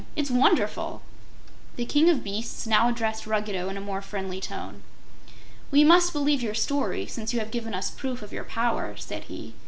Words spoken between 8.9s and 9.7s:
said he.